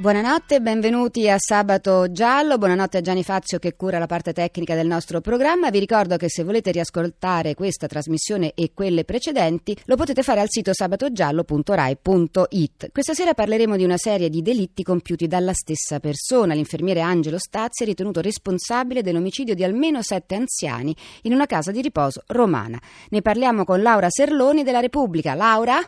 Buonanotte, 0.00 0.62
benvenuti 0.62 1.28
a 1.28 1.36
Sabato 1.38 2.10
Giallo, 2.10 2.56
buonanotte 2.56 2.96
a 2.96 3.00
Gianni 3.02 3.22
Fazio 3.22 3.58
che 3.58 3.76
cura 3.76 3.98
la 3.98 4.06
parte 4.06 4.32
tecnica 4.32 4.74
del 4.74 4.86
nostro 4.86 5.20
programma. 5.20 5.68
Vi 5.68 5.78
ricordo 5.78 6.16
che 6.16 6.30
se 6.30 6.42
volete 6.42 6.70
riascoltare 6.70 7.52
questa 7.52 7.86
trasmissione 7.86 8.52
e 8.54 8.70
quelle 8.72 9.04
precedenti 9.04 9.76
lo 9.84 9.96
potete 9.96 10.22
fare 10.22 10.40
al 10.40 10.46
sito 10.48 10.72
sabatogiallo.rai.it. 10.72 12.92
Questa 12.92 13.12
sera 13.12 13.34
parleremo 13.34 13.76
di 13.76 13.84
una 13.84 13.98
serie 13.98 14.30
di 14.30 14.40
delitti 14.40 14.82
compiuti 14.82 15.26
dalla 15.26 15.52
stessa 15.52 16.00
persona. 16.00 16.54
L'infermiere 16.54 17.02
Angelo 17.02 17.36
Stazzi 17.36 17.82
è 17.82 17.86
ritenuto 17.86 18.22
responsabile 18.22 19.02
dell'omicidio 19.02 19.54
di 19.54 19.64
almeno 19.64 20.00
sette 20.00 20.34
anziani 20.34 20.96
in 21.24 21.34
una 21.34 21.44
casa 21.44 21.72
di 21.72 21.82
riposo 21.82 22.22
romana. 22.28 22.80
Ne 23.10 23.20
parliamo 23.20 23.64
con 23.64 23.82
Laura 23.82 24.08
Serloni 24.08 24.62
della 24.62 24.80
Repubblica. 24.80 25.34
Laura? 25.34 25.78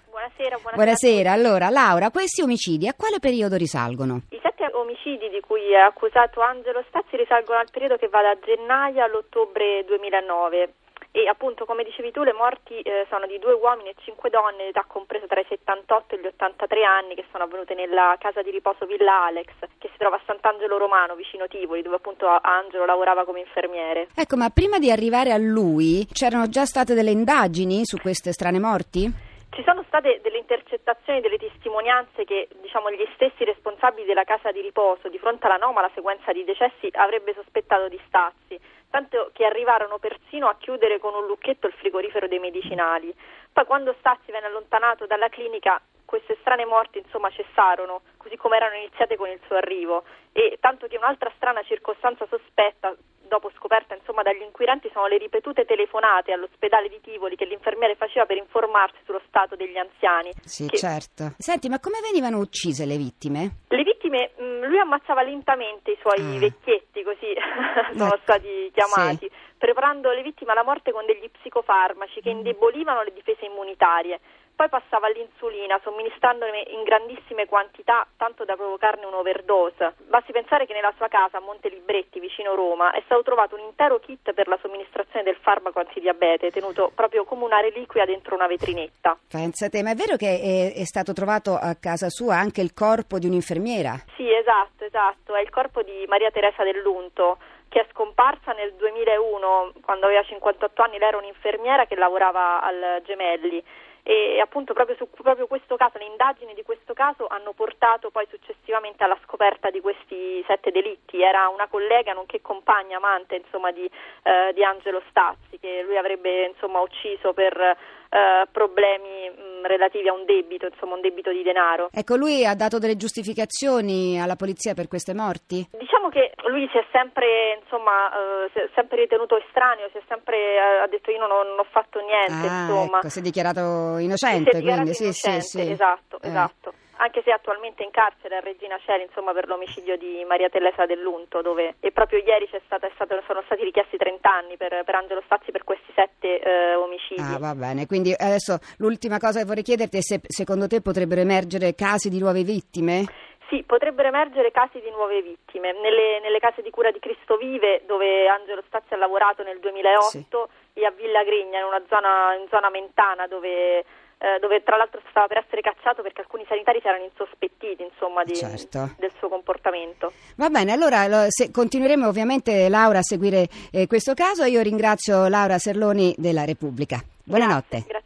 Buonasera, 0.53 0.59
buonasera. 0.59 0.77
Buonasera. 0.77 1.33
Allora, 1.33 1.69
Laura, 1.71 2.11
questi 2.11 2.43
omicidi 2.43 2.87
a 2.89 2.95
quale 2.95 3.19
periodo 3.21 3.57
risalgono? 3.57 4.23
I 4.31 4.41
sette 4.43 4.69
omicidi 4.73 5.29
di 5.31 5.41
cui 5.41 5.73
è 5.73 5.81
accusato 5.81 6.41
Angelo 6.41 6.85
Stazzi 6.89 7.17
risalgono 7.17 7.59
al 7.59 7.71
periodo 7.71 7.97
che 7.97 8.09
va 8.09 8.21
da 8.21 8.37
gennaio 8.39 9.03
all'ottobre 9.03 9.85
2009 9.87 10.75
e 11.15 11.29
appunto 11.29 11.67
come 11.67 11.85
dicevi 11.85 12.11
tu 12.11 12.23
le 12.23 12.33
morti 12.33 12.81
eh, 12.81 13.05
sono 13.11 13.27
di 13.27 13.39
due 13.39 13.53
uomini 13.53 13.91
e 13.91 13.95
cinque 14.03 14.31
donne 14.31 14.65
d'età 14.65 14.85
compresa 14.87 15.27
tra 15.27 15.41
i 15.41 15.47
78 15.47 16.15
e 16.15 16.21
gli 16.21 16.27
83 16.27 16.85
anni 16.85 17.15
che 17.15 17.25
sono 17.31 17.45
avvenute 17.45 17.75
nella 17.75 18.17
casa 18.19 18.41
di 18.41 18.51
riposo 18.51 18.87
Villa 18.87 19.25
Alex 19.25 19.53
che 19.77 19.89
si 19.93 19.99
trova 19.99 20.17
a 20.17 20.21
Sant'Angelo 20.25 20.79
Romano 20.79 21.15
vicino 21.15 21.47
Tivoli 21.49 21.83
dove 21.83 21.97
appunto 21.97 22.27
Angelo 22.29 22.87
lavorava 22.87 23.25
come 23.25 23.41
infermiere. 23.41 24.09
Ecco, 24.15 24.37
ma 24.37 24.49
prima 24.49 24.79
di 24.79 24.91
arrivare 24.91 25.33
a 25.33 25.39
lui 25.39 26.07
c'erano 26.11 26.49
già 26.49 26.65
state 26.65 26.95
delle 26.95 27.11
indagini 27.11 27.85
su 27.85 27.99
queste 27.99 28.33
strane 28.33 28.59
morti? 28.59 29.31
Ci 29.53 29.63
sono 29.65 29.82
state 29.93 30.21
delle 30.23 30.39
intercettazioni, 30.39 31.21
delle 31.21 31.37
testimonianze 31.37 32.25
che 32.25 32.49
diciamo, 32.63 32.91
gli 32.91 33.07
stessi 33.13 33.45
responsabili 33.45 34.07
della 34.07 34.25
casa 34.25 34.51
di 34.51 34.63
riposo 34.63 35.11
di 35.11 35.19
fronte 35.19 35.45
all'anomala 35.45 35.91
sequenza 35.93 36.33
di 36.33 36.45
decessi 36.45 36.89
avrebbe 36.93 37.35
sospettato 37.35 37.89
di 37.89 38.01
Stazzi, 38.07 38.59
tanto 38.89 39.29
che 39.35 39.45
arrivarono 39.45 39.99
persino 39.99 40.49
a 40.49 40.57
chiudere 40.57 40.99
con 40.99 41.13
un 41.15 41.27
lucchetto 41.27 41.67
il 41.67 41.75
frigorifero 41.75 42.27
dei 42.27 42.39
medicinali. 42.39 43.15
Poi 43.53 43.67
quando 43.67 43.95
Stazzi 43.99 44.33
venne 44.33 44.47
allontanato 44.47 45.05
dalla 45.05 45.29
clinica 45.29 45.79
queste 46.13 46.37
strane 46.41 46.67
morti 46.67 46.99
insomma 46.99 47.31
cessarono, 47.31 48.03
così 48.19 48.37
come 48.37 48.57
erano 48.57 48.77
iniziate 48.77 49.17
con 49.17 49.31
il 49.31 49.41
suo 49.47 49.57
arrivo 49.57 50.05
e 50.33 50.59
tanto 50.61 50.87
che 50.87 50.99
un'altra 50.99 51.33
strana 51.37 51.63
circostanza 51.63 52.27
sospetta 52.29 52.95
dopo 53.33 53.51
scoperta 53.57 53.95
insomma, 53.95 54.21
dagli 54.21 54.43
inquirenti 54.43 54.91
sono 54.93 55.07
le 55.07 55.17
ripetute 55.17 55.65
telefonate 55.65 56.33
all'ospedale 56.33 56.91
di 56.91 57.01
Tivoli 57.01 57.35
che 57.35 57.47
l'infermiere 57.47 57.95
faceva 57.95 58.27
per 58.27 58.37
informarsi 58.37 58.99
sullo 59.07 59.23
stato 59.27 59.57
degli 59.57 59.79
anziani. 59.79 60.33
Sì, 60.45 60.69
che... 60.69 60.77
certo. 60.77 61.33
Senti, 61.39 61.71
ma 61.71 61.81
come 61.81 62.01
venivano 62.03 62.37
uccise 62.37 62.85
le 62.85 62.99
vittime? 62.99 63.65
Le 63.69 63.83
vittime, 63.83 64.33
mh, 64.37 64.45
mm, 64.45 64.65
lui 64.65 64.79
ammazzava 64.79 65.23
lentamente 65.23 65.93
i 65.93 65.99
suoi 66.03 66.21
ah. 66.21 66.39
vecchietti, 66.39 67.03
così 67.03 67.33
sono 67.97 68.19
stati 68.21 68.71
chiamati, 68.75 69.31
sì. 69.31 69.33
preparando 69.57 70.11
le 70.11 70.21
vittime 70.21 70.53
alla 70.53 70.63
morte 70.63 70.93
con 70.93 71.07
degli 71.07 71.31
psicofarmaci 71.31 72.21
che 72.21 72.35
mm. 72.35 72.37
indebolivano 72.37 73.03
le 73.03 73.15
difese 73.15 73.47
immunitarie 73.47 74.21
poi 74.55 74.69
passava 74.69 75.07
all'insulina 75.07 75.81
somministrandone 75.83 76.65
in 76.69 76.83
grandissime 76.83 77.47
quantità 77.47 78.07
tanto 78.17 78.45
da 78.45 78.55
provocarne 78.55 79.05
un'overdose. 79.07 79.95
Basti 80.09 80.33
pensare 80.33 80.67
che 80.67 80.73
nella 80.73 80.93
sua 80.97 81.09
casa 81.09 81.39
a 81.39 81.41
Monte 81.41 81.69
Libretti 81.69 82.21
vicino 82.21 82.55
Roma 82.55 82.93
è 82.93 83.03
stato 83.05 83.23
trovato 83.23 83.55
un 83.57 83.63
intero 83.63 83.99
kit 83.99 84.33
per 84.33 84.49
la 84.49 84.59
somministrazione 84.61 85.25
del 85.25 85.37
farmaco 85.41 85.81
antidiabete 85.81 86.51
tenuto 86.51 86.93
proprio 86.95 87.25
come 87.25 87.45
una 87.45 87.61
reliquia 87.61 88.05
dentro 88.05 88.35
una 88.35 88.47
vetrinetta. 88.47 89.19
Pensate, 89.29 89.83
ma 89.83 89.91
è 89.91 89.95
vero 89.95 90.17
che 90.17 90.39
è, 90.41 90.81
è 90.81 90.85
stato 90.85 91.13
trovato 91.13 91.55
a 91.55 91.75
casa 91.75 92.09
sua 92.09 92.37
anche 92.37 92.61
il 92.61 92.73
corpo 92.75 93.19
di 93.19 93.27
un'infermiera? 93.27 93.95
Sì, 94.17 94.33
esatto, 94.33 94.85
esatto, 94.85 95.35
è 95.35 95.41
il 95.41 95.51
corpo 95.51 95.83
di 95.83 96.05
Maria 96.09 96.31
Teresa 96.31 96.63
Dell'Unto 96.63 97.39
che 97.73 97.81
è 97.81 97.87
scomparsa 97.91 98.53
nel 98.53 98.75
2001 98.75 99.73
quando 99.81 100.05
aveva 100.05 100.23
58 100.23 100.83
anni, 100.83 100.99
lei 100.99 101.09
era 101.09 101.17
un'infermiera 101.17 101.87
che 101.87 101.97
lavorava 101.97 102.63
al 102.63 103.01
Gemelli 103.03 103.65
e 104.05 104.41
appunto 104.41 104.73
proprio 104.73 104.97
su 104.97 105.09
proprio 105.11 105.47
questo 105.47 105.77
caso, 105.77 105.99
le 105.99 106.07
indagini 106.07 106.55
di 106.55 106.63
questo 106.63 106.93
caso 106.93 107.27
hanno 107.29 107.53
portato 107.53 108.11
poi 108.11 108.27
successivamente 108.29 109.05
alla 109.05 109.19
scoperta 109.23 109.71
di 109.71 109.81
questi 109.81 110.43
sette 110.47 110.73
delitti. 110.73 111.23
Era 111.23 111.49
una 111.49 111.69
collega, 111.69 112.13
nonché 112.13 112.41
compagna, 112.41 112.97
amante 112.97 113.37
insomma, 113.37 113.71
di, 113.71 113.89
eh, 114.25 114.53
di 114.55 114.65
Angelo 114.65 115.03
Stazzi 115.09 115.59
che 115.61 115.83
lui 115.83 115.97
avrebbe 115.97 116.47
insomma, 116.47 116.81
ucciso 116.81 117.33
per 117.33 117.57
eh, 117.61 118.47
problemi 118.51 119.31
mh, 119.31 119.52
relativi 119.67 120.09
a 120.09 120.13
un 120.13 120.25
debito, 120.25 120.67
insomma 120.67 120.95
un 120.95 121.01
debito 121.01 121.31
di 121.31 121.43
denaro. 121.43 121.89
Ecco, 121.93 122.17
lui 122.17 122.45
ha 122.45 122.55
dato 122.55 122.79
delle 122.79 122.97
giustificazioni 122.97 124.21
alla 124.21 124.37
polizia 124.37 124.75
per 124.75 124.89
queste 124.89 125.15
morti? 125.15 125.67
Diciamo 125.79 126.09
che 126.09 126.33
lui 126.49 126.69
si 126.71 126.79
è 126.79 126.85
sempre, 126.93 127.59
insomma, 127.63 128.09
uh, 128.09 128.51
si 128.53 128.59
è 128.59 128.69
sempre 128.75 129.01
ritenuto 129.03 129.37
estraneo, 129.39 129.89
si 129.93 129.99
è 129.99 130.03
sempre 130.09 130.37
uh, 130.37 130.83
ha 130.85 130.89
detto 130.89 131.11
io 131.11 131.19
non 131.19 131.31
ho, 131.31 131.43
non 131.43 131.59
ho 131.59 131.67
fatto 131.71 132.01
niente, 132.01 132.47
ah, 132.47 132.61
insomma. 132.63 132.99
Ecco, 132.99 133.09
si 133.09 133.19
è 133.19 133.23
dichiarato 133.23 133.97
innocente, 133.99 134.51
si 134.51 134.57
è 134.57 134.61
dichiarato 134.61 134.91
quindi 134.91 135.05
innocente, 135.05 135.41
sì, 135.41 135.59
sì, 135.59 135.65
sì. 135.65 135.71
Esatto, 135.71 136.19
eh. 136.21 136.29
esatto 136.29 136.73
anche 137.03 137.23
se 137.25 137.33
attualmente 137.33 137.83
in 137.83 137.91
carcere 137.91 138.37
a 138.37 138.41
Regina 138.41 138.79
Celi 138.85 139.03
insomma, 139.03 139.33
per 139.33 139.49
l'omicidio 139.49 139.97
di 139.97 140.25
Maria 140.27 140.49
Teresa 140.49 140.87
dell'Unto 140.87 141.43
dove 141.43 141.75
e 141.81 141.91
proprio 141.91 142.21
ieri 142.21 142.49
stata, 142.65 142.89
stato, 142.95 143.21
sono 143.27 143.43
stati 143.45 143.65
richiesti 143.65 143.97
30 143.97 144.31
anni 144.31 144.57
per, 144.57 144.83
per 144.85 144.95
Angelo 144.95 145.21
Stazzi 145.25 145.51
per 145.51 145.65
questi 145.65 145.91
sette 145.95 146.41
eh, 146.41 146.75
omicidi. 146.77 147.21
Ah, 147.21 147.39
va 147.39 147.55
bene, 147.55 147.87
quindi 147.87 148.15
adesso 148.17 148.59
l'ultima 148.79 149.19
cosa 149.19 149.41
che 149.41 149.47
vorrei 149.47 149.65
chiederti 149.65 149.97
è 149.97 150.01
se 150.01 150.21
secondo 150.27 150.69
te 150.69 150.81
potrebbero 150.81 151.21
emergere 151.21 151.75
casi 151.75 152.09
di 152.09 152.21
nuove 152.21 152.45
vittime? 152.45 153.05
Sì, 153.49 153.65
potrebbero 153.65 154.09
emergere 154.09 154.51
casi 154.51 154.81
di 154.81 154.89
nuove 154.89 155.21
vittime. 155.21 155.73
Nelle, 155.73 156.21
nelle, 156.21 156.39
case 156.39 156.63
di 156.63 156.71
cura 156.71 156.91
di 156.91 156.99
Cristo 157.01 157.37
Vive, 157.37 157.83
dove 157.85 158.27
Angelo 158.27 158.63
Stazzi 158.67 158.95
ha 158.95 158.97
lavorato 158.97 159.43
nel 159.43 159.59
2008, 159.61 160.49
sì. 160.73 160.81
e 160.81 160.87
a 160.87 160.91
Villa 160.91 161.23
Gregna, 161.23 161.59
in 161.59 161.67
una 161.67 161.83
zona, 161.87 162.35
in 162.41 162.47
zona 162.49 162.71
mentana, 162.71 163.27
dove 163.27 163.85
eh, 164.23 164.39
dove 164.39 164.63
tra 164.63 164.77
l'altro 164.77 165.01
stava 165.11 165.27
per 165.27 165.39
essere 165.39 165.63
cacciato 165.63 166.01
perché 166.01 166.21
alcuni 166.21 166.45
sanitari 166.47 166.79
si 166.81 166.87
erano 166.87 167.03
insospettiti 167.03 167.83
insomma, 167.83 168.23
di, 168.23 168.37
certo. 168.37 168.95
del 168.97 169.11
suo 169.19 169.29
comportamento. 169.29 170.13
Va 170.37 170.49
bene, 170.49 170.71
allora 170.71 171.09
lo, 171.09 171.27
continueremo 171.51 172.07
ovviamente 172.07 172.69
Laura 172.69 172.99
a 172.99 173.03
seguire 173.03 173.49
eh, 173.73 173.89
questo 173.89 174.15
caso. 174.15 174.45
Io 174.45 174.63
ringrazio 174.63 175.27
Laura 175.27 175.59
Serloni 175.59 176.15
della 176.17 176.45
Repubblica. 176.45 177.03
Buonanotte. 177.25 177.67
Grazie, 177.69 177.89
grazie 177.89 178.02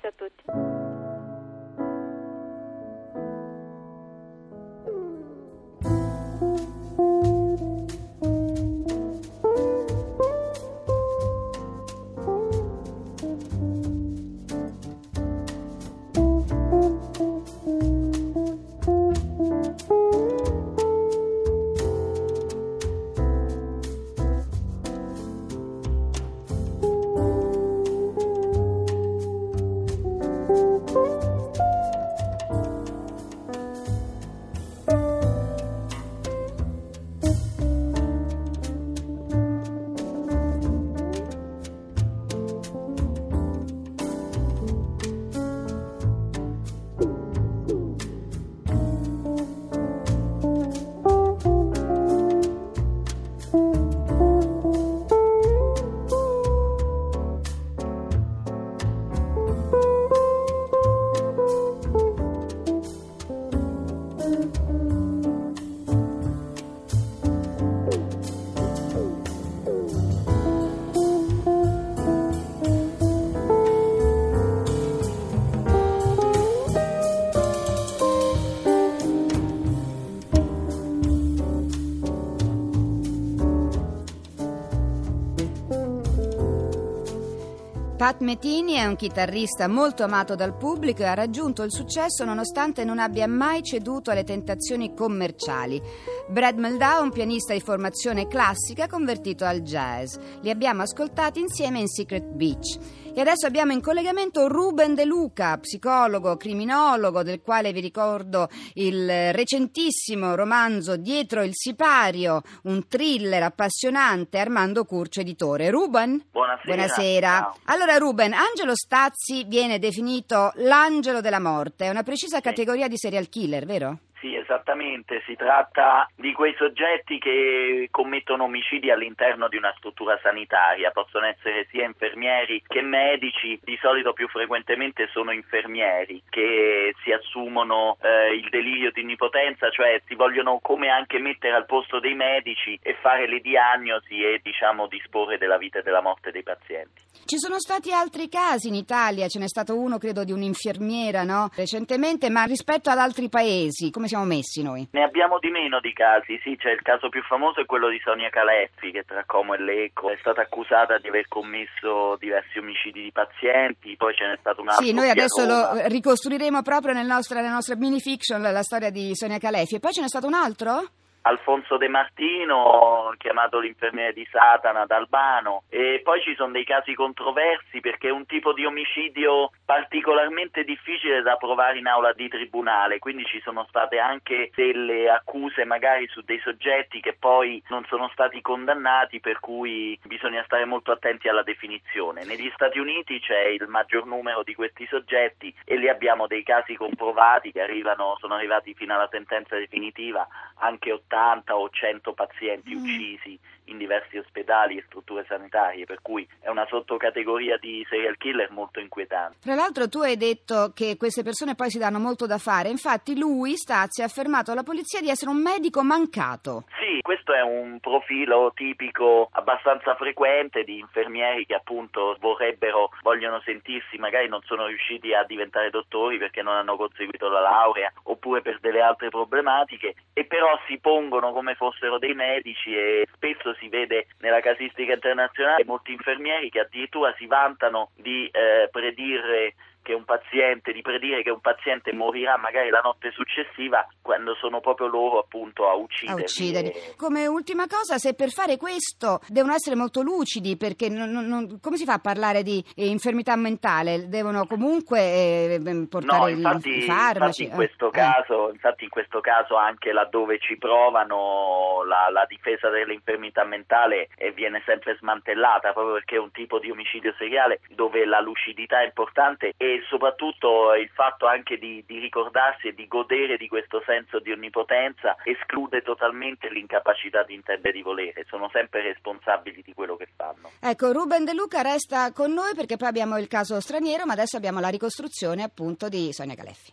Pat 88.07 88.21
Metini 88.21 88.75
è 88.75 88.85
un 88.85 88.95
chitarrista 88.95 89.67
molto 89.67 90.05
amato 90.05 90.37
dal 90.37 90.57
pubblico 90.57 91.03
e 91.03 91.07
ha 91.07 91.15
raggiunto 91.15 91.65
il 91.65 91.73
successo 91.73 92.25
nonostante 92.25 92.85
non 92.85 93.01
abbia 93.01 93.27
mai 93.27 93.65
ceduto 93.65 94.13
alle 94.13 94.23
tentazioni 94.23 94.95
commerciali. 94.95 95.83
Brad 96.29 96.59
Meldau 96.59 97.05
un 97.05 97.13
pianista 97.13 97.53
di 97.53 97.61
formazione 97.61 98.27
classica 98.27 98.89
convertito 98.89 99.45
al 99.45 99.61
jazz. 99.61 100.17
Li 100.43 100.51
abbiamo 100.51 100.83
ascoltati 100.83 101.39
insieme 101.39 101.79
in 101.79 101.87
Secret 101.87 102.25
Beach. 102.25 102.77
E 103.15 103.21
adesso 103.21 103.47
abbiamo 103.47 103.73
in 103.73 103.81
collegamento 103.81 104.47
Ruben 104.49 104.95
De 104.95 105.05
Luca, 105.07 105.57
psicologo, 105.57 106.37
criminologo, 106.37 107.23
del 107.23 107.41
quale 107.41 107.73
vi 107.73 107.81
ricordo 107.81 108.49
il 108.75 109.33
recentissimo 109.33 110.35
romanzo 110.35 110.97
Dietro 110.97 111.43
il 111.43 111.53
sipario, 111.55 112.43
un 112.65 112.87
thriller 112.89 113.45
appassionante, 113.45 114.39
Armando 114.39 114.85
Curcio, 114.85 115.21
editore. 115.21 115.71
Ruben? 115.71 116.23
Buonasera. 116.31 116.75
Buonasera. 116.75 117.55
Allora 117.67 117.97
Ruben, 117.97 118.35
Angelo 118.35 118.75
Stazzi 118.75 119.45
viene 119.45 119.79
definito 119.79 120.51
l'angelo 120.57 121.23
della 121.23 121.41
morte, 121.41 121.87
è 121.87 121.89
una 121.89 122.03
precisa 122.03 122.37
Sì. 122.37 122.43
categoria 122.43 122.89
di 122.89 122.99
serial 122.99 123.29
killer, 123.31 123.65
vero? 123.65 124.01
Sì, 124.21 124.33
esattamente, 124.47 125.23
si 125.27 125.35
tratta 125.35 126.09
di 126.15 126.33
quei 126.33 126.55
soggetti 126.57 127.19
che 127.19 127.89
commettono 127.91 128.45
omicidi 128.45 128.91
all'interno 128.91 129.49
di 129.49 129.57
una 129.57 129.75
struttura 129.77 130.19
sanitaria, 130.23 130.93
possono 130.93 131.27
essere 131.27 131.67
sia 131.71 131.85
infermieri 131.85 132.63
che 132.67 132.81
medici, 132.81 133.59
di 133.63 133.77
solito 133.81 134.13
più 134.13 134.29
frequentemente 134.29 135.09
sono 135.13 135.33
infermieri 135.33 136.23
che 136.31 136.95
si 137.03 137.13
assumono 137.13 137.99
eh, 138.01 138.35
il 138.35 138.49
delirio 138.49 138.93
di 138.93 139.01
onnipotenza, 139.01 139.69
cioè 139.71 140.01
si 140.07 140.15
vogliono 140.15 140.61
come 140.63 140.89
anche 140.89 141.19
mettere 141.19 141.55
al 141.55 141.67
posto 141.67 141.99
dei 141.99 142.15
medici 142.15 142.79
e 142.83 142.95
fare 143.01 143.29
le 143.29 143.41
diagnosi 143.41 144.23
e 144.23 144.41
diciamo 144.43 144.87
disporre 144.87 145.39
della 145.39 145.59
vita 145.59 145.81
e 145.81 145.83
della 145.83 146.01
morte 146.01 146.31
dei 146.31 146.43
pazienti. 146.43 147.03
Ci 147.25 147.39
sono 147.39 147.59
stati 147.59 147.93
altri 147.93 148.29
casi 148.29 148.69
in 148.69 148.75
Italia, 148.75 149.27
ce 149.27 149.41
n'è 149.41 149.49
stato 149.49 149.77
uno 149.77 149.99
credo 149.99 150.23
di 150.23 150.31
un'infermiera, 150.31 151.25
no? 151.25 151.51
Recentemente, 151.57 152.31
ma 152.31 152.45
rispetto 152.45 152.89
ad 152.89 152.99
altri 152.99 153.29
paesi, 153.29 153.91
come 153.91 154.07
siamo 154.07 154.25
messi 154.25 154.36
noi? 154.63 154.89
Ne 154.93 155.03
abbiamo 155.03 155.39
di 155.39 155.51
meno 155.51 155.81
di 155.81 155.93
casi, 155.93 156.39
sì, 156.43 156.57
c'è 156.57 156.71
il 156.71 156.83
caso 156.83 157.09
più 157.09 157.23
famoso 157.23 157.61
è 157.61 157.65
quello 157.65 157.89
di 157.89 158.01
Sonia 158.03 158.31
Caleffi 158.31 158.91
che 158.91 159.05
tra 159.05 159.25
Como 159.25 159.55
e 159.55 159.63
Lecco 159.63 160.11
è 160.11 160.17
stata 160.19 160.43
accusata 160.43 160.99
di 160.99 161.09
aver 161.09 161.29
commesso 161.29 162.17
diversi 162.19 162.59
omicidi 162.59 163.03
di 163.03 163.13
pazienti, 163.13 163.97
poi 163.97 164.15
ce 164.15 164.27
n'è 164.27 164.37
stato 164.39 164.63
un 164.63 164.69
altro 164.69 164.85
Sì, 164.85 164.93
noi 164.93 165.11
adesso 165.11 165.45
lo 165.45 165.87
ricostruiremo 165.89 166.63
proprio 166.63 166.95
nel 166.95 167.07
nostra, 167.07 167.41
nella 167.41 167.55
nostra 167.55 167.77
mini 167.77 168.01
fiction 168.01 168.41
la, 168.41 168.51
la 168.51 168.63
storia 168.63 168.91
di 168.91 169.15
Sonia 169.15 169.39
Calefi. 169.39 169.77
E 169.77 169.81
poi 169.81 169.93
ce 169.93 170.01
n'è 170.01 170.09
stato 170.09 170.27
un 170.27 170.35
altro? 170.35 170.83
Alfonso 171.27 171.77
De 171.77 171.89
Martino, 171.89 173.13
chiamato 173.19 173.59
l'infermiere 173.59 174.13
di 174.13 174.25
Satana 174.31 174.87
d'Albano, 174.87 175.65
e 175.69 176.01
poi 176.05 176.23
ci 176.23 176.37
sono 176.37 176.53
dei 176.53 176.65
casi 176.65 176.95
controversi 176.95 177.81
perché 177.81 178.09
è 178.09 178.13
un 178.13 178.27
tipo 178.27 178.53
di 178.53 178.65
omicidio 178.65 179.51
particolarmente 179.65 180.63
difficile 180.63 181.23
da 181.23 181.35
provare 181.35 181.79
in 181.79 181.89
aula 181.89 182.13
di 182.13 182.29
tribunale, 182.29 183.01
quindi 183.01 183.25
ci 183.25 183.41
sono 183.41 183.67
state 183.69 183.99
anche 183.99 184.53
delle 184.55 185.11
accuse 185.11 185.65
magari 185.65 186.07
su 186.07 186.21
dei 186.21 186.39
soggetti 186.39 187.01
che 187.01 187.17
poi 187.19 187.61
non 187.71 187.85
sono 187.87 188.09
stati 188.13 188.41
condannati, 188.41 189.19
per 189.19 189.41
cui 189.41 189.99
bisogna 190.05 190.45
stare 190.45 190.65
molto 190.65 190.93
attenti 190.93 191.29
alla 191.29 191.43
definizione. 191.43 192.25
Negli 192.25 192.53
Stati 192.55 192.79
Uniti 192.79 193.19
c'è 193.19 193.47
il 193.47 193.67
maggior 193.67 194.07
numero 194.07 194.45
di 194.45 194.55
questi 194.55 194.87
soggetti 194.87 195.53
e 195.65 195.77
lì 195.77 195.89
abbiamo 195.89 196.29
dei 196.29 196.45
casi 196.45 196.77
comprovati 196.77 197.51
che 197.51 197.63
arrivano, 197.63 198.17
sono 198.21 198.35
arrivati 198.35 198.75
fino 198.75 198.95
alla 198.95 199.09
sentenza 199.11 199.57
definitiva, 199.57 200.25
anche 200.59 200.93
80 200.93 201.16
o 201.55 201.69
100 201.71 202.13
pazienti 202.13 202.75
uccisi 202.75 203.39
in 203.67 203.79
diversi 203.79 204.19
ospedali 204.19 204.77
e 204.77 204.85
strutture 204.87 205.25
sanitarie, 205.27 205.85
per 205.85 206.01
cui 206.03 206.27
è 206.41 206.49
una 206.49 206.67
sottocategoria 206.67 207.57
di 207.59 207.85
serial 207.89 208.17
killer 208.17 208.51
molto 208.51 208.81
inquietante. 208.81 209.39
Tra 209.43 209.55
l'altro 209.55 209.89
tu 209.89 210.01
hai 210.01 210.17
detto 210.17 210.73
che 210.75 210.97
queste 210.97 211.23
persone 211.23 211.55
poi 211.55 211.71
si 211.71 211.79
danno 211.79 211.99
molto 211.99 212.27
da 212.27 212.39
fare, 212.39 212.69
infatti 212.69 213.19
lui, 213.19 213.57
Stazzi, 213.57 214.03
ha 214.03 214.07
affermato 214.07 214.53
alla 214.53 214.63
polizia 214.63 215.01
di 215.01 215.09
essere 215.09 215.31
un 215.31 215.43
medico 215.43 215.83
mancato. 215.83 216.65
Sì, 216.79 217.01
questo 217.03 217.33
è 217.33 217.41
un 217.41 217.79
profilo 217.81 218.53
tipico 218.55 219.29
abbastanza 219.33 219.95
frequente 219.95 220.65
di 220.65 220.79
infermieri 220.79 221.47
che 221.47 221.55
appunto 221.55 222.17
vorrebbero, 222.21 222.91
vogliono 223.03 223.41
sentirsi, 223.45 223.99
magari 223.99 224.29
non 224.29 224.41
sono 224.45 224.67
riusciti 224.67 225.13
a 225.13 225.25
diventare 225.25 225.71
dottori 225.71 226.19
perché 226.19 226.43
non 226.43 226.55
hanno 226.55 226.77
conseguito 226.77 227.29
la 227.29 227.41
laurea 227.41 227.93
oppure 228.05 228.43
per 228.43 228.59
delle 228.61 228.81
altre 228.81 229.09
problematiche 229.09 229.95
e 230.13 230.25
però 230.25 230.59
si 230.67 230.79
pongono 230.79 231.33
come 231.33 231.55
fossero 231.55 231.99
dei 231.99 232.15
medici 232.15 232.75
e 232.75 233.07
spesso 233.13 233.55
si 233.59 233.69
vede 233.69 234.07
nella 234.21 234.41
casistica 234.41 234.93
internazionale 234.93 235.65
molti 235.65 235.93
infermieri 235.93 236.51
che 236.51 236.61
addirittura 236.61 237.15
si 237.17 237.27
vantano 237.27 237.91
di 237.97 238.27
eh, 238.27 238.69
predire 238.71 239.55
che 239.87 239.95
un 239.95 240.05
paziente, 240.05 240.73
di 240.73 240.83
predire 240.83 241.23
che 241.23 241.31
un 241.31 241.39
paziente 241.41 241.93
morirà 241.93 242.37
magari 242.37 242.71
la 242.71 242.81
notte 242.83 243.13
successiva 243.13 243.87
quando 244.03 244.35
sono 244.35 244.59
proprio 244.61 244.89
loro 244.89 245.21
appunto 245.21 245.69
a 245.69 245.71
A 245.71 245.75
ucciderli. 245.77 246.23
uccidere. 246.23 246.73
E- 246.73 246.95
Come 246.97 247.29
ultima 247.29 247.67
cosa, 247.69 247.97
se 247.99 248.15
per 248.15 248.31
fare 248.31 248.57
questo 248.57 249.21
devono 249.29 249.55
essere 249.55 249.77
molto 249.77 250.03
lucidi, 250.03 250.57
perché 250.57 250.89
non- 250.89 251.11
non- 251.13 251.61
come 251.61 251.77
si 251.77 251.85
fa 251.85 251.95
a 251.95 251.99
parlare 252.01 252.43
di 252.43 252.65
eh, 252.75 252.89
infermità 252.89 253.37
mentale? 253.37 254.09
Devono 254.09 254.45
comunque 254.47 254.99
eh, 255.01 255.59
No, 255.63 255.87
portare 255.87 256.33
il- 256.33 256.39
infatti, 256.39 256.69
i 256.79 256.83
farmaci. 256.83 257.43
infatti 257.45 257.45
in 257.45 257.51
questo 257.55 257.85
eh, 257.87 257.89
eh. 257.89 257.93
caso, 257.93 258.51
infatti 258.51 258.83
in 258.85 258.91
questo 258.91 259.21
caso 259.21 259.55
anche 259.57 259.93
laddove 259.93 260.39
ci 260.41 260.57
provano 260.57 261.83
la, 261.87 262.09
la 262.11 262.25
difesa 262.27 262.69
dell'infermità 262.71 263.45
mentale 263.45 264.09
eh, 264.17 264.33
viene 264.33 264.63
sempre 264.67 264.97
smantellata 264.99 265.73
proprio 265.73 265.95
perché 265.95 266.17
è 266.17 266.19
un 266.19 266.31
tipo 266.33 266.59
di 266.59 266.71
omicidio 266.71 267.15
seriale 267.19 267.61
dove 267.69 268.05
la 268.05 268.21
lucidità 268.21 268.81
è 268.81 268.87
importante 268.87 269.53
e 269.57 269.76
soprattutto 269.89 270.75
il 270.75 270.89
fatto 270.93 271.27
anche 271.27 271.59
di, 271.59 271.83
di 271.87 271.99
ricordarsi 271.99 272.69
e 272.69 272.75
di 272.75 272.87
godere 272.87 273.37
di 273.37 273.49
questo 273.49 273.83
senso 273.85 274.19
di 274.19 274.33
onnipotenza 274.33 275.17
esclude 275.25 275.83
totalmente 275.83 276.49
l'incapacità 276.51 277.23
di 277.23 277.35
intendere 277.35 277.73
di 277.73 277.83
volere, 277.83 278.25
sono 278.29 278.49
sempre 278.53 278.83
responsabili 278.83 279.63
di 279.65 279.75
quello 279.75 279.97
che 279.97 280.09
fanno. 280.15 280.51
Ecco, 280.61 280.93
Ruben 280.93 281.25
De 281.25 281.35
Luca 281.35 281.63
resta 281.63 282.13
con 282.13 282.33
noi 282.33 282.55
perché 282.55 282.77
poi 282.77 282.89
abbiamo 282.89 283.19
il 283.19 283.29
caso 283.29 283.61
straniero, 283.61 284.07
ma 284.07 284.13
adesso 284.13 284.37
abbiamo 284.37 284.61
la 284.61 284.69
ricostruzione 284.69 285.43
appunto 285.43 285.89
di 285.89 286.13
Sonia 286.13 286.35
Caleffi. 286.35 286.73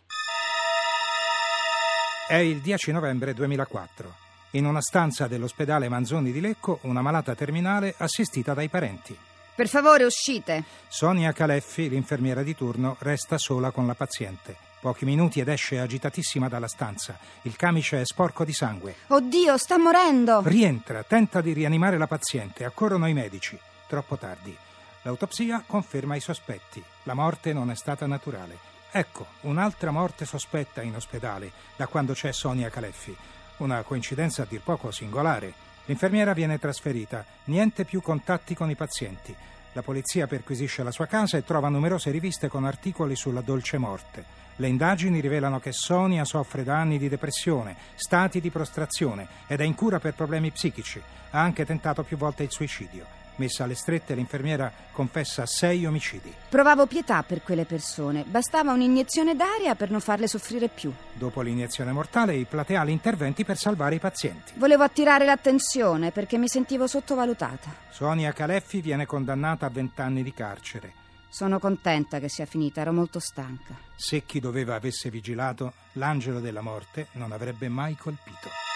È 2.26 2.36
il 2.36 2.60
10 2.60 2.92
novembre 2.92 3.34
2004. 3.34 4.22
In 4.52 4.66
una 4.66 4.80
stanza 4.80 5.26
dell'ospedale 5.26 5.88
Manzoni 5.88 6.32
di 6.32 6.40
Lecco, 6.40 6.78
una 6.82 7.02
malata 7.02 7.34
terminale 7.34 7.94
assistita 7.98 8.54
dai 8.54 8.68
parenti. 8.68 9.33
Per 9.54 9.68
favore, 9.68 10.04
uscite. 10.04 10.64
Sonia 10.88 11.32
Caleffi, 11.32 11.88
l'infermiera 11.88 12.42
di 12.42 12.56
turno, 12.56 12.96
resta 12.98 13.38
sola 13.38 13.70
con 13.70 13.86
la 13.86 13.94
paziente. 13.94 14.56
Pochi 14.80 15.04
minuti 15.04 15.40
ed 15.40 15.48
esce 15.48 15.78
agitatissima 15.78 16.48
dalla 16.48 16.66
stanza. 16.68 17.16
Il 17.42 17.54
camice 17.56 18.00
è 18.00 18.04
sporco 18.04 18.44
di 18.44 18.52
sangue. 18.52 18.96
Oddio, 19.06 19.56
sta 19.56 19.78
morendo. 19.78 20.42
Rientra, 20.44 21.04
tenta 21.04 21.40
di 21.40 21.52
rianimare 21.52 21.96
la 21.98 22.06
paziente. 22.06 22.64
Accorrono 22.64 23.06
i 23.06 23.14
medici. 23.14 23.58
Troppo 23.86 24.16
tardi. 24.16 24.54
L'autopsia 25.02 25.62
conferma 25.66 26.16
i 26.16 26.20
sospetti. 26.20 26.82
La 27.04 27.14
morte 27.14 27.52
non 27.52 27.70
è 27.70 27.76
stata 27.76 28.06
naturale. 28.06 28.58
Ecco, 28.90 29.26
un'altra 29.42 29.90
morte 29.90 30.24
sospetta 30.24 30.82
in 30.82 30.96
ospedale 30.96 31.52
da 31.76 31.86
quando 31.86 32.12
c'è 32.12 32.32
Sonia 32.32 32.70
Caleffi. 32.70 33.16
Una 33.58 33.82
coincidenza 33.82 34.42
a 34.42 34.46
dir 34.48 34.60
poco 34.60 34.90
singolare. 34.90 35.54
L'infermiera 35.86 36.32
viene 36.32 36.58
trasferita, 36.58 37.24
niente 37.44 37.84
più 37.84 38.00
contatti 38.00 38.54
con 38.54 38.70
i 38.70 38.74
pazienti. 38.74 39.34
La 39.72 39.82
polizia 39.82 40.26
perquisisce 40.26 40.82
la 40.82 40.90
sua 40.90 41.06
casa 41.06 41.36
e 41.36 41.44
trova 41.44 41.68
numerose 41.68 42.10
riviste 42.10 42.48
con 42.48 42.64
articoli 42.64 43.16
sulla 43.16 43.40
dolce 43.40 43.76
morte. 43.76 44.24
Le 44.56 44.68
indagini 44.68 45.20
rivelano 45.20 45.58
che 45.58 45.72
Sonia 45.72 46.24
soffre 46.24 46.62
da 46.62 46.78
anni 46.78 46.96
di 46.96 47.08
depressione, 47.08 47.76
stati 47.96 48.40
di 48.40 48.50
prostrazione 48.50 49.26
ed 49.46 49.60
è 49.60 49.64
in 49.64 49.74
cura 49.74 49.98
per 49.98 50.14
problemi 50.14 50.52
psichici. 50.52 51.02
Ha 51.30 51.40
anche 51.40 51.66
tentato 51.66 52.02
più 52.04 52.16
volte 52.16 52.44
il 52.44 52.52
suicidio. 52.52 53.23
Messa 53.36 53.64
alle 53.64 53.74
strette, 53.74 54.14
l'infermiera 54.14 54.72
confessa 54.92 55.44
sei 55.46 55.84
omicidi. 55.86 56.32
Provavo 56.48 56.86
pietà 56.86 57.22
per 57.22 57.42
quelle 57.42 57.64
persone. 57.64 58.24
Bastava 58.26 58.72
un'iniezione 58.72 59.34
d'aria 59.34 59.74
per 59.74 59.90
non 59.90 60.00
farle 60.00 60.28
soffrire 60.28 60.68
più. 60.68 60.92
Dopo 61.12 61.40
l'iniezione 61.40 61.90
mortale, 61.92 62.34
i 62.34 62.44
plateali 62.44 62.92
interventi 62.92 63.44
per 63.44 63.56
salvare 63.56 63.96
i 63.96 63.98
pazienti. 63.98 64.52
Volevo 64.56 64.84
attirare 64.84 65.24
l'attenzione 65.24 66.12
perché 66.12 66.38
mi 66.38 66.48
sentivo 66.48 66.86
sottovalutata. 66.86 67.74
Sonia 67.90 68.32
Caleffi 68.32 68.80
viene 68.80 69.06
condannata 69.06 69.66
a 69.66 69.70
20 69.70 70.00
anni 70.00 70.22
di 70.22 70.32
carcere. 70.32 70.92
Sono 71.28 71.58
contenta 71.58 72.20
che 72.20 72.28
sia 72.28 72.46
finita, 72.46 72.80
ero 72.80 72.92
molto 72.92 73.18
stanca. 73.18 73.76
Se 73.96 74.24
chi 74.24 74.38
doveva 74.38 74.76
avesse 74.76 75.10
vigilato, 75.10 75.72
l'angelo 75.94 76.38
della 76.38 76.60
morte 76.60 77.08
non 77.14 77.32
avrebbe 77.32 77.68
mai 77.68 77.96
colpito. 77.96 78.73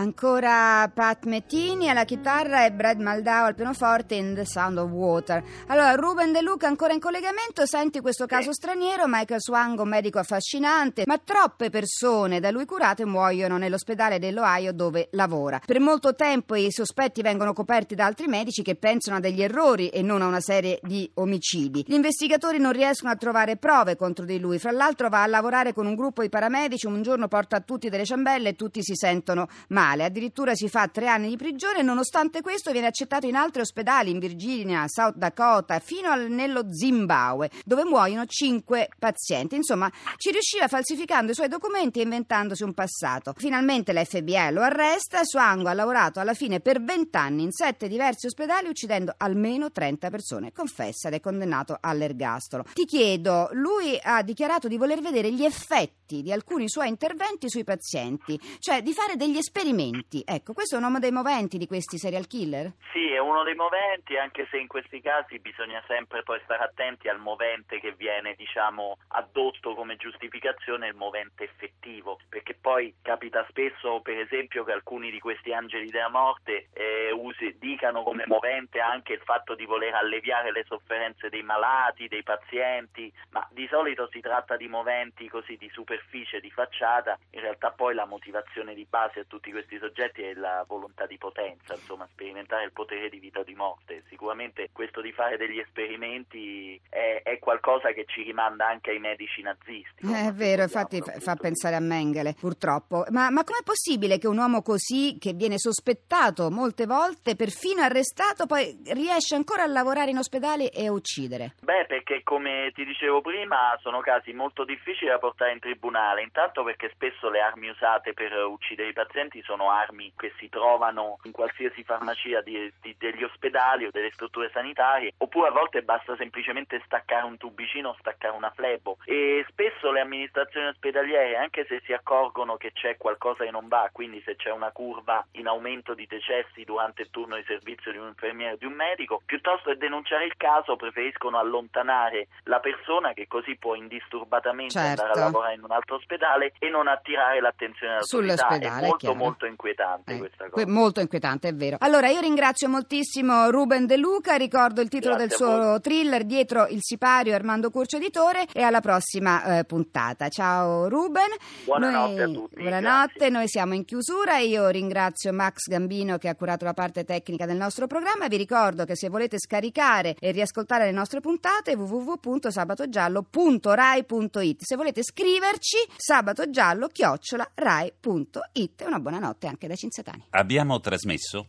Ancora 0.00 0.90
Pat 0.92 1.26
Mettini 1.26 1.90
alla 1.90 2.04
chitarra 2.04 2.64
e 2.64 2.72
Brad 2.72 3.00
Maldao 3.00 3.44
al 3.44 3.54
pianoforte 3.54 4.14
in 4.14 4.34
The 4.34 4.46
Sound 4.46 4.78
of 4.78 4.90
Water. 4.90 5.44
Allora, 5.66 5.94
Ruben 5.94 6.32
De 6.32 6.40
Luca 6.40 6.66
ancora 6.66 6.94
in 6.94 7.00
collegamento, 7.00 7.66
senti 7.66 8.00
questo 8.00 8.24
caso 8.24 8.52
straniero, 8.52 9.04
Michael 9.06 9.40
Swango, 9.40 9.84
medico 9.84 10.18
affascinante, 10.18 11.02
ma 11.04 11.18
troppe 11.18 11.68
persone 11.68 12.40
da 12.40 12.50
lui 12.50 12.64
curate 12.64 13.04
muoiono 13.04 13.58
nell'ospedale 13.58 14.18
dell'Ohio 14.18 14.72
dove 14.72 15.08
lavora. 15.12 15.60
Per 15.64 15.80
molto 15.80 16.14
tempo 16.14 16.54
i 16.54 16.72
sospetti 16.72 17.20
vengono 17.20 17.52
coperti 17.52 17.94
da 17.94 18.06
altri 18.06 18.26
medici 18.26 18.62
che 18.62 18.76
pensano 18.76 19.18
a 19.18 19.20
degli 19.20 19.42
errori 19.42 19.90
e 19.90 20.00
non 20.00 20.22
a 20.22 20.26
una 20.26 20.40
serie 20.40 20.80
di 20.82 21.10
omicidi. 21.14 21.84
Gli 21.86 21.94
investigatori 21.94 22.58
non 22.58 22.72
riescono 22.72 23.12
a 23.12 23.16
trovare 23.16 23.56
prove 23.56 23.96
contro 23.96 24.24
di 24.24 24.40
lui, 24.40 24.58
fra 24.58 24.70
l'altro 24.70 25.10
va 25.10 25.22
a 25.22 25.26
lavorare 25.26 25.74
con 25.74 25.86
un 25.86 25.94
gruppo 25.94 26.22
di 26.22 26.30
paramedici, 26.30 26.86
un 26.86 27.02
giorno 27.02 27.28
porta 27.28 27.56
a 27.56 27.60
tutti 27.60 27.90
delle 27.90 28.06
ciambelle 28.06 28.50
e 28.50 28.56
tutti 28.56 28.82
si 28.82 28.94
sentono 28.94 29.46
male. 29.68 29.88
Addirittura 29.90 30.54
si 30.54 30.68
fa 30.68 30.86
tre 30.86 31.08
anni 31.08 31.28
di 31.28 31.36
prigione 31.36 31.82
nonostante 31.82 32.42
questo 32.42 32.70
viene 32.70 32.86
accettato 32.86 33.26
in 33.26 33.34
altri 33.34 33.62
ospedali 33.62 34.10
in 34.10 34.20
Virginia, 34.20 34.84
South 34.86 35.16
Dakota, 35.16 35.80
fino 35.80 36.10
al, 36.10 36.30
nello 36.30 36.72
Zimbabwe, 36.72 37.50
dove 37.64 37.84
muoiono 37.84 38.24
cinque 38.26 38.88
pazienti. 38.98 39.56
Insomma, 39.56 39.90
ci 40.16 40.30
riusciva 40.30 40.68
falsificando 40.68 41.32
i 41.32 41.34
suoi 41.34 41.48
documenti 41.48 41.98
e 41.98 42.02
inventandosi 42.04 42.62
un 42.62 42.72
passato. 42.72 43.32
Finalmente 43.36 43.92
l'FBI 43.92 44.52
lo 44.52 44.60
arresta. 44.62 45.24
Suango 45.24 45.68
ha 45.68 45.74
lavorato 45.74 46.20
alla 46.20 46.34
fine 46.34 46.60
per 46.60 46.80
vent'anni 46.82 47.42
in 47.42 47.50
sette 47.50 47.88
diversi 47.88 48.26
ospedali, 48.26 48.68
uccidendo 48.68 49.14
almeno 49.16 49.72
30 49.72 50.10
persone. 50.10 50.52
Confessa 50.52 51.08
ed 51.08 51.14
è 51.14 51.20
condannato 51.20 51.76
all'ergastolo. 51.80 52.64
Ti 52.72 52.84
chiedo, 52.84 53.48
lui 53.52 53.98
ha 54.00 54.22
dichiarato 54.22 54.68
di 54.68 54.76
voler 54.76 55.00
vedere 55.00 55.32
gli 55.32 55.44
effetti 55.44 56.22
di 56.22 56.32
alcuni 56.32 56.68
suoi 56.68 56.88
interventi 56.88 57.48
sui 57.48 57.64
pazienti, 57.64 58.38
cioè 58.58 58.82
di 58.82 58.92
fare 58.92 59.16
degli 59.16 59.36
esperimenti. 59.36 59.78
Ecco, 59.80 60.52
questo 60.52 60.76
è 60.76 60.78
uno 60.78 60.98
dei 60.98 61.10
moventi 61.10 61.56
di 61.56 61.66
questi 61.66 61.96
serial 61.96 62.26
killer? 62.26 62.72
Sì, 62.92 63.10
è 63.12 63.18
uno 63.18 63.42
dei 63.44 63.54
moventi, 63.54 64.16
anche 64.16 64.46
se 64.50 64.58
in 64.58 64.66
questi 64.66 65.00
casi 65.00 65.38
bisogna 65.38 65.82
sempre 65.86 66.22
poi 66.22 66.38
stare 66.44 66.64
attenti 66.64 67.08
al 67.08 67.18
movente 67.18 67.80
che 67.80 67.92
viene, 67.92 68.34
diciamo, 68.36 68.98
addotto 69.08 69.74
come 69.74 69.96
giustificazione, 69.96 70.88
il 70.88 70.94
movente 70.94 71.44
effettivo, 71.44 72.18
perché 72.28 72.58
poi 72.60 72.94
capita 73.00 73.46
spesso, 73.48 74.00
per 74.02 74.18
esempio, 74.18 74.64
che 74.64 74.72
alcuni 74.72 75.10
di 75.10 75.18
questi 75.18 75.52
angeli 75.52 75.88
della 75.88 76.10
morte 76.10 76.68
eh, 76.74 77.10
usi, 77.12 77.56
dicano 77.58 78.02
come 78.02 78.24
movente 78.26 78.80
anche 78.80 79.14
il 79.14 79.22
fatto 79.24 79.54
di 79.54 79.64
voler 79.64 79.94
alleviare 79.94 80.52
le 80.52 80.64
sofferenze 80.66 81.30
dei 81.30 81.42
malati, 81.42 82.08
dei 82.08 82.22
pazienti, 82.22 83.10
ma 83.30 83.46
di 83.50 83.66
solito 83.68 84.08
si 84.10 84.20
tratta 84.20 84.56
di 84.56 84.68
moventi 84.68 85.28
così 85.28 85.56
di 85.56 85.70
superficie, 85.72 86.40
di 86.40 86.50
facciata, 86.50 87.18
in 87.30 87.40
realtà 87.40 87.70
poi 87.70 87.94
la 87.94 88.04
motivazione 88.04 88.74
di 88.74 88.86
base 88.88 89.20
a 89.20 89.24
tutti 89.26 89.50
questi 89.50 89.69
soggetti 89.78 90.22
è 90.22 90.34
la 90.34 90.64
volontà 90.66 91.06
di 91.06 91.18
potenza, 91.18 91.74
insomma, 91.74 92.06
sperimentare 92.10 92.64
il 92.64 92.72
potere 92.72 93.08
di 93.08 93.18
vita 93.18 93.40
o 93.40 93.44
di 93.44 93.54
morte. 93.54 94.02
Sicuramente 94.08 94.70
questo 94.72 95.00
di 95.00 95.12
fare 95.12 95.36
degli 95.36 95.58
esperimenti 95.58 96.80
è, 96.88 97.20
è 97.22 97.38
qualcosa 97.38 97.92
che 97.92 98.04
ci 98.06 98.22
rimanda 98.22 98.66
anche 98.66 98.90
ai 98.90 98.98
medici 98.98 99.42
nazisti. 99.42 100.06
Eh, 100.06 100.28
è 100.28 100.32
vero, 100.32 100.62
infatti 100.62 101.00
fa, 101.00 101.12
fa 101.18 101.36
pensare 101.36 101.76
a 101.76 101.80
Mengele, 101.80 102.34
purtroppo. 102.38 103.04
Ma, 103.10 103.30
ma 103.30 103.44
com'è 103.44 103.62
possibile 103.64 104.18
che 104.18 104.26
un 104.26 104.38
uomo 104.38 104.62
così, 104.62 105.18
che 105.18 105.32
viene 105.32 105.58
sospettato 105.58 106.50
molte 106.50 106.86
volte, 106.86 107.36
perfino 107.36 107.82
arrestato, 107.82 108.46
poi 108.46 108.82
riesce 108.92 109.34
ancora 109.34 109.62
a 109.62 109.66
lavorare 109.66 110.10
in 110.10 110.18
ospedale 110.18 110.70
e 110.70 110.86
a 110.86 110.92
uccidere? 110.92 111.54
Beh, 111.60 111.86
perché 111.86 112.22
come 112.22 112.70
ti 112.74 112.84
dicevo 112.84 113.20
prima, 113.20 113.76
sono 113.80 114.00
casi 114.00 114.32
molto 114.32 114.64
difficili 114.64 115.10
da 115.10 115.18
portare 115.18 115.52
in 115.52 115.58
tribunale. 115.58 116.22
Intanto 116.22 116.62
perché 116.62 116.90
spesso 116.94 117.28
le 117.28 117.40
armi 117.40 117.68
usate 117.68 118.12
per 118.12 118.32
uccidere 118.32 118.90
i 118.90 118.92
pazienti 118.92 119.42
sono 119.42 119.59
armi 119.68 120.12
che 120.16 120.32
si 120.38 120.48
trovano 120.48 121.18
in 121.24 121.32
qualsiasi 121.32 121.82
farmacia 121.82 122.40
di, 122.40 122.72
di, 122.80 122.94
degli 122.98 123.22
ospedali 123.22 123.86
o 123.86 123.90
delle 123.90 124.10
strutture 124.12 124.50
sanitarie, 124.52 125.12
oppure 125.18 125.48
a 125.48 125.52
volte 125.52 125.82
basta 125.82 126.16
semplicemente 126.16 126.80
staccare 126.84 127.26
un 127.26 127.36
tubicino 127.36 127.90
o 127.90 127.96
staccare 127.98 128.36
una 128.36 128.50
flebo. 128.50 128.98
E 129.04 129.44
spesso 129.48 129.90
le 129.90 130.00
amministrazioni 130.00 130.68
ospedaliere, 130.68 131.36
anche 131.36 131.66
se 131.66 131.82
si 131.84 131.92
accorgono 131.92 132.56
che 132.56 132.72
c'è 132.72 132.96
qualcosa 132.96 133.44
che 133.44 133.50
non 133.50 133.68
va, 133.68 133.88
quindi 133.92 134.22
se 134.24 134.36
c'è 134.36 134.50
una 134.50 134.70
curva 134.70 135.24
in 135.32 135.46
aumento 135.46 135.94
di 135.94 136.06
decessi 136.06 136.64
durante 136.64 137.02
il 137.02 137.10
turno 137.10 137.36
di 137.36 137.44
servizio 137.46 137.92
di 137.92 137.98
un 137.98 138.08
infermiere 138.08 138.54
o 138.54 138.56
di 138.56 138.66
un 138.66 138.72
medico, 138.74 139.22
piuttosto 139.24 139.70
che 139.70 139.76
denunciare 139.76 140.24
il 140.24 140.36
caso 140.36 140.76
preferiscono 140.76 141.38
allontanare 141.38 142.28
la 142.44 142.60
persona 142.60 143.12
che 143.12 143.26
così 143.26 143.56
può 143.56 143.74
indisturbatamente 143.74 144.68
Certo. 144.70 145.02
andare 145.02 145.18
a 145.18 145.24
lavorare 145.24 145.54
in 145.54 145.64
un 145.64 145.70
altro 145.70 145.96
ospedale 145.96 146.52
e 146.58 146.68
non 146.68 146.86
attirare 146.88 147.40
l'attenzione 147.40 147.94
dell'autorità. 147.94 148.36
Sull'ospedale, 148.36 148.84
È 148.84 148.86
molto 148.86 149.14
molto 149.14 149.46
inquietante 149.50 150.14
Eh, 150.14 150.18
questa 150.18 150.44
que- 150.48 150.64
cosa. 150.64 150.76
molto 150.76 151.00
inquietante, 151.00 151.48
è 151.48 151.54
vero. 151.54 151.76
Allora, 151.80 152.08
io 152.08 152.20
ringrazio 152.20 152.68
moltissimo 152.68 153.50
Ruben 153.50 153.84
De 153.86 153.96
Luca, 153.98 154.34
ricordo 154.36 154.80
il 154.80 154.88
titolo 154.88 155.16
Grazie 155.16 155.28
del 155.28 155.36
suo 155.36 155.80
thriller 155.80 156.24
Dietro 156.24 156.66
il 156.68 156.78
sipario 156.80 157.34
Armando 157.34 157.70
Curcio 157.70 157.96
editore 157.98 158.46
e 158.52 158.62
alla 158.62 158.80
prossima 158.80 159.58
eh, 159.58 159.64
puntata. 159.64 160.28
Ciao 160.28 160.88
Ruben. 160.88 161.28
Buonanotte 161.64 162.12
Noi- 162.14 162.22
a 162.22 162.26
tutti, 162.26 162.54
Buonanotte, 162.62 163.12
grazie. 163.16 163.28
noi 163.30 163.48
siamo 163.48 163.74
in 163.74 163.84
chiusura. 163.84 164.38
Io 164.38 164.68
ringrazio 164.68 165.32
Max 165.32 165.66
Gambino 165.68 166.18
che 166.18 166.28
ha 166.28 166.34
curato 166.34 166.64
la 166.64 166.74
parte 166.74 167.04
tecnica 167.04 167.46
del 167.46 167.56
nostro 167.56 167.86
programma. 167.86 168.26
Vi 168.28 168.36
ricordo 168.36 168.84
che 168.84 168.96
se 168.96 169.08
volete 169.08 169.38
scaricare 169.38 170.14
e 170.18 170.30
riascoltare 170.30 170.84
le 170.84 170.92
nostre 170.92 171.20
puntate 171.20 171.74
www.sabatogiallo.rai.it. 171.74 174.62
Se 174.62 174.76
volete 174.76 175.02
scriverci 175.02 175.76
sabatogiallo 175.96 176.88
chiocciola 176.88 177.50
rai.it. 177.54 178.84
Una 178.86 178.98
buonanotte 179.40 179.46
anche 179.46 179.66
da 179.66 179.74
Cinzatani. 179.74 180.24
Abbiamo 180.30 180.78
trasmesso 180.80 181.46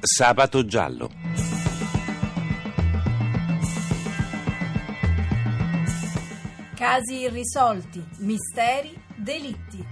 Sabato 0.00 0.64
giallo. 0.66 1.10
Casi 6.74 7.20
irrisolti, 7.20 8.04
misteri, 8.18 8.94
delitti. 9.16 9.82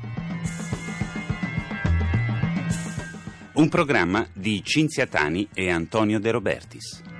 Un 3.55 3.69
programma 3.69 4.26
di 4.35 4.62
Cinzia 4.62 5.07
Tani 5.07 5.49
e 5.55 5.71
Antonio 5.71 6.21
De 6.21 6.31
Robertis. 6.31 7.11